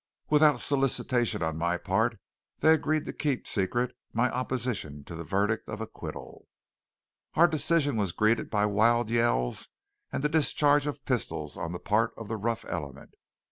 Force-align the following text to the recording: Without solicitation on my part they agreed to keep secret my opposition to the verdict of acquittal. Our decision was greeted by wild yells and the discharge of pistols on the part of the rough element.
Without 0.31 0.59
solicitation 0.59 1.43
on 1.43 1.59
my 1.59 1.77
part 1.77 2.19
they 2.57 2.73
agreed 2.73 3.05
to 3.05 3.13
keep 3.13 3.45
secret 3.45 3.95
my 4.13 4.31
opposition 4.31 5.03
to 5.03 5.13
the 5.13 5.23
verdict 5.23 5.69
of 5.69 5.79
acquittal. 5.79 6.47
Our 7.35 7.47
decision 7.47 7.97
was 7.97 8.11
greeted 8.11 8.49
by 8.49 8.65
wild 8.65 9.11
yells 9.11 9.67
and 10.11 10.23
the 10.23 10.27
discharge 10.27 10.87
of 10.87 11.05
pistols 11.05 11.55
on 11.55 11.71
the 11.71 11.79
part 11.79 12.13
of 12.17 12.29
the 12.29 12.37
rough 12.37 12.65
element. 12.67 13.11